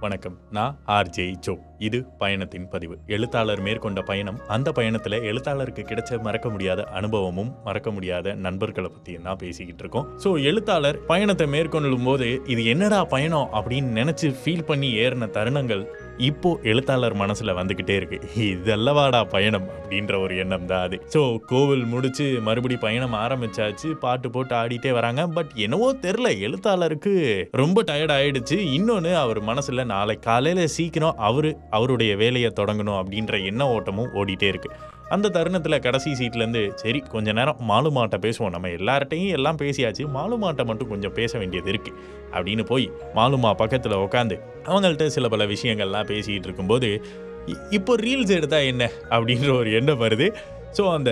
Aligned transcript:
வணக்கம். 0.00 0.34
நான் 0.50 0.72
RJ 0.86 1.24
Joe 1.40 1.52
இது 1.78 1.98
பயணத்தின் 2.18 2.68
பதிவு. 2.68 2.98
எழுத்தாளர் 3.06 3.60
மேற்கொண்ட 3.60 4.00
பயணம். 4.02 4.38
அந்த 4.48 4.72
பயணத்தில் 4.72 5.16
எழுத்தாளருக்கு 5.28 5.82
கிடைச்ச 5.82 6.18
மறக்க 6.22 6.48
முடியாத 6.48 6.82
அனுபவமும் 6.98 7.50
மறக்க 7.64 7.90
முடியாத 7.90 8.34
நண்பர்களை 8.34 8.88
பற்றியும் 8.88 9.22
தான் 9.22 9.36
பேசிக்கிட்டு 9.36 9.82
இருக்கோம். 9.84 10.06
ஸோ 10.24 10.30
எழுத்தாளர் 10.42 10.98
பயணத்தை 11.06 11.46
மேற்கொள்ளும் 11.46 12.04
போது 12.04 12.42
இது 12.46 12.64
என்னடா 12.64 13.04
பயணம் 13.04 13.48
அப்படின்னு 13.52 13.90
நினச்சி 14.00 14.34
ஃபீல் 14.42 14.64
பண்ணி 14.64 14.90
ஏறின 15.04 15.30
தருணங்கள் 15.30 15.84
இப்போ 16.18 16.58
எழுத்தாளர் 16.62 17.16
மனசுல 17.16 17.54
வந்துகிட்டே 17.54 17.90
இருக்கு. 17.90 18.20
இதல்லவாடா 18.36 19.24
பயணம் 19.24 19.68
அப்படின்ற 19.68 20.20
ஒரு 20.20 20.36
எண்ணம் 20.36 20.66
தான் 20.66 20.82
அது. 20.82 21.02
ஸோ 21.12 21.38
கோவில் 21.46 21.84
முடிச்சு 21.84 22.40
மறுபடி 22.42 22.76
பயணம் 22.76 23.12
ஆரம்பிச்சாச்சு. 23.12 23.92
பாட்டு 23.92 24.30
போட்டு 24.30 24.54
ஆடிட்டே 24.54 24.92
வராங்க. 24.92 25.26
பட் 25.26 25.50
என்னவோ 25.54 25.92
தெரில 25.92 26.40
எழுத்தாளருக்கு 26.40 27.48
ரொம்ப 27.52 27.82
டயர்ட் 27.82 28.14
ஆயிடுச்சு. 28.18 28.52
இன்னொன்று 28.52 29.16
அவர் 29.16 29.44
மனசுல 29.44 29.84
நாளை 29.84 30.16
காலையில 30.16 30.66
சீக்கிரம் 30.66 31.16
அவரு 31.16 31.56
அவருடைய 31.70 32.16
வேலையை 32.16 32.52
தொடங்கணும் 32.60 33.00
அப்படின்ற 33.00 33.44
எண்ண 33.44 33.68
ஓட்டமும் 33.68 34.12
ஓடிட்டே 34.14 34.42
இருக்கு. 34.42 34.70
அந்த 35.08 35.28
தருணத்தில் 35.28 35.78
கடைசி 35.78 36.10
சீட்லேருந்து 36.10 36.74
சரி 36.74 36.98
கொஞ்ச 36.98 37.32
நேரம் 37.32 37.56
மாலுமாட்டை 37.68 38.18
பேசுவோம். 38.18 38.50
நம்ம 38.50 38.68
எல்லார்ட்டையும் 38.68 39.28
எல்லாம் 39.28 39.56
பேசியாச்சு. 39.56 40.06
மாலுமாட்டை 40.14 40.64
மட்டும் 40.64 40.88
கொஞ்சம் 40.88 41.12
பேச 41.12 41.38
வேண்டியது 41.38 41.72
இருக்குது 41.72 41.94
அப்படின்னு 42.32 42.64
போய் 42.64 42.90
மாலுமா 43.14 43.52
பக்கத்தில் 43.52 43.92
உட்காந்து 43.92 44.40
அவங்கள்ட்ட 44.64 45.06
சில 45.06 45.28
பல 45.28 45.46
விஷயங்கள்லாம் 45.46 46.04
பேசிக்கிட்டு 46.04 46.44
இருக்கும்போது 46.44 47.02
இ- 47.46 47.56
இப்போ 47.70 47.96
ரீல்ஸ் 47.96 48.28
எடுத்தால் 48.28 48.60
என்ன? 48.60 48.90
அப்படின்ற 49.10 49.52
ஒரு 49.58 49.72
எண்ணம் 49.72 50.00
வருது. 50.00 50.34
ஸோ 50.76 50.84
அந்த 50.94 51.10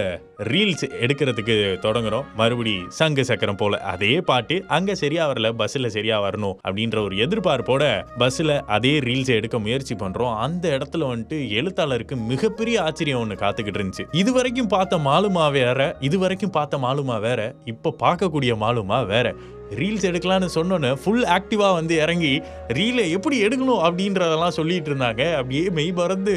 ரீல்ஸ் 0.52 0.84
எடுக்கிறதுக்கு 1.04 1.54
தொடங்குறோம். 1.84 2.24
மறுபடி 2.41 2.72
சங்கு 2.98 3.22
சக்கரம் 3.28 3.59
போல 3.60 3.78
அதே 3.92 4.10
பாட்டு 4.28 4.56
அங்கே 4.77 4.95
சரியா 5.02 5.24
வரல 5.30 5.50
பஸ்ஸில் 5.60 5.92
சரியா 5.96 6.16
வரணும் 6.24 6.56
அப்படின்ற 6.66 6.98
ஒரு 7.06 7.14
எதிர்பார்ப்போட 7.27 7.84
பஸ்ஸில் 8.22 8.55
அதே 8.77 8.92
ரீல்ஸ் 9.08 9.32
எடுக்க 9.38 9.58
முயற்சி 9.66 9.96
பண்ணுறோம் 10.02 10.34
அந்த 10.46 10.64
இடத்துல 10.77 11.08
வந்துட்டு 11.12 11.39
எழுத்தாளருக்கு 11.61 12.16
மிகப்பெரிய 12.33 12.83
ஆச்சரியம் 12.86 13.22
ஒன்று 13.24 13.42
காத்துக்கிட்டு 13.44 13.80
இருந்துச்சு. 13.80 14.06
இது 14.22 14.33
வரைக்கும் 14.39 14.72
பார்த்த 14.77 14.98
மாலுமா 15.08 15.47
வேற 15.58 15.80
இது 16.08 16.19
வரைக்கும் 16.24 16.56
பார்த்த 16.58 16.84
மாலுமா 16.86 17.19
வேற 17.28 17.41
இப்போ 17.74 17.92
பார்க்கக்கூடிய 18.05 18.55
மாலுமா 18.64 19.00
வேற. 19.14 19.27
ரீல்ஸ் 19.81 20.07
எடுக்கலாம்னு 20.11 20.48
சொன்னோன்னே 20.57 20.91
ஃபுல் 21.03 21.25
ஆக்டிவாக 21.37 21.75
வந்து 21.79 21.95
இறங்கி 22.05 22.33
ரீலை 22.77 23.05
எப்படி 23.17 23.37
எடுக்கணும்? 23.47 23.83
அப்படின்றதெல்லாம் 23.87 24.55
சொல்லிட்டு 24.59 24.91
இருந்தாங்க. 24.91 25.23
அப்படியே 25.39 25.65
மெய் 25.79 25.93
பறந்து 26.01 26.34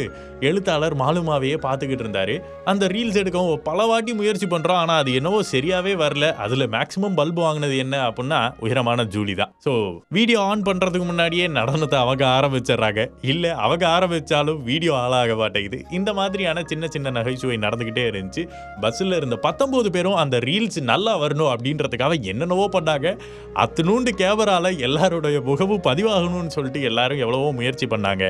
எழுத்தாளர் 0.47 0.95
மாலுமாவையே 1.01 1.57
பார்த்துக்கிட்டு 1.65 2.03
இருந்தாரு. 2.05 2.35
அந்த 2.71 2.87
ரீல்ஸ் 2.93 3.19
எடுக்கவும் 3.21 3.61
பல 3.69 3.85
வாட்டி 3.91 4.13
முயற்சி 4.19 4.47
பண்ணுறோம் 4.53 4.79
ஆனால் 4.81 4.99
அது 5.01 5.11
என்னவோ 5.19 5.39
சரியாகவே 5.53 5.93
வரல. 6.03 6.25
அதில் 6.45 6.65
மேக்ஸிமம் 6.75 7.17
பல்பு 7.19 7.41
வாங்கினது 7.45 7.77
என்ன 7.83 7.95
அப்படின்னா 8.09 8.39
உயரமான 8.65 9.05
ஜூலி 9.15 9.35
தான். 9.41 9.51
ஸோ 9.65 9.73
வீடியோ 10.17 10.39
ஆன் 10.51 10.65
பண்ணுறதுக்கு 10.69 11.07
முன்னாடியே 11.11 11.47
நடனத்தை 11.59 11.99
அவங்க 12.05 12.25
ஆரம்பிச்சிடுறாங்க. 12.37 13.03
இல்லை 13.33 13.51
அவங்க 13.65 13.87
ஆரம்பிச்சாலும் 13.95 14.61
வீடியோ 14.69 14.95
ஆளாக 15.03 15.35
மாட்டேங்குது. 15.41 15.79
இந்த 15.99 16.09
மாதிரியான 16.19 16.63
சின்ன 16.73 16.87
சின்ன 16.95 17.11
நகைச்சுவை 17.19 17.57
நடந்துக்கிட்டே 17.65 18.05
இருந்துச்சு. 18.11 18.45
பஸ்ஸில் 18.85 19.17
இருந்த 19.19 19.39
பத்தொம்போது 19.47 19.89
பேரும் 19.97 20.19
அந்த 20.23 20.37
ரீல்ஸ் 20.49 20.81
நல்லா 20.93 21.15
வரணும் 21.25 21.51
அப்படின்றதுக்காக 21.53 22.21
என்னென்னவோ 22.33 22.67
பண்ணாங்க. 22.77 23.15
அத்தினூண்டு 23.63 24.11
கேமரால 24.21 24.69
எல்லாருடைய 24.87 25.37
முகமும் 25.41 25.83
பதிவாகணும்னு 25.87 26.53
சொல்லிட்டு 26.55 26.81
எல்லாரும் 26.89 27.21
எவ்வளவோ 27.23 27.47
முயற்சி 27.59 27.85
பண்ணாங்க. 27.93 28.25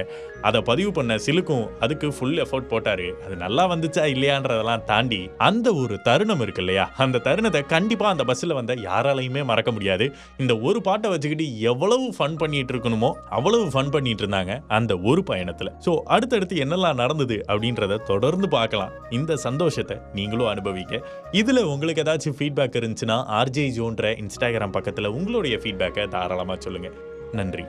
அதை 0.47 0.59
பதிவு 0.69 0.91
பண்ண 0.97 1.15
சிலுக்கும் 1.25 1.65
அதுக்கு 1.83 2.07
ஃபுல் 2.17 2.37
எஃபோர்ட் 2.43 2.69
போட்டாரு. 2.73 3.07
அது 3.25 3.35
நல்லா 3.43 3.63
வந்துச்சா 3.71 4.03
இல்லையான்றதெல்லாம் 4.13 4.83
தாண்டி 4.91 5.19
அந்த 5.47 5.67
ஒரு 5.81 5.95
தருணம் 6.07 6.43
இருக்கு 6.45 6.61
இல்லையா? 6.63 6.85
அந்த 7.05 7.21
தருணத்தை 7.27 7.61
கண்டிப்பா 7.73 8.07
அந்த 8.13 8.25
பஸ்ஸில் 8.29 8.55
வந்த 8.59 8.75
யாராலையுமே 8.87 9.43
மறக்க 9.51 9.71
முடியாது. 9.77 10.07
இந்த 10.43 10.55
ஒரு 10.67 10.81
பாட்டை 10.87 11.09
வச்சுக்கிட்டு 11.13 11.47
எவ்வளவு 11.71 12.07
ஃபன் 12.19 12.39
பண்ணிட்டு 12.43 12.73
இருக்கணுமோ 12.75 13.11
அவ்வளவு 13.39 13.65
ஃபன் 13.75 13.91
பண்ணிட்டு 13.97 14.23
இருந்தாங்க 14.25 14.55
அந்த 14.77 14.95
ஒரு 15.09 15.23
பயணத்துல. 15.31 15.71
ஸோ 15.87 15.93
அடுத்தடுத்து 16.17 16.55
என்னெல்லாம் 16.65 16.99
நடந்தது 17.03 17.39
அப்படின்றத 17.49 17.99
தொடர்ந்து 18.11 18.49
பார்க்கலாம். 18.57 18.93
இந்த 19.19 19.39
சந்தோஷத்தை 19.47 19.97
நீங்களும் 20.19 20.51
அனுபவிக்க 20.53 21.03
இதுல 21.41 21.65
உங்களுக்கு 21.73 22.03
ஏதாச்சும் 22.07 22.39
ஃபீட்பேக் 22.39 22.79
இருந்துச்சுன்னா 22.81 23.19
ஆர்ஜே 23.41 23.67
ஜோன்ற 23.77 24.15
இன்ஸ்டாகிராம் 24.23 24.75
பக்கத்தில் 24.77 25.15
உங்களுடைய 25.17 25.57
ஃபீட்பேக்கை 25.57 26.07
தாராளமா 26.07 26.55
சொல்லுங்க. 26.59 26.89
நன்றி. 27.31 27.65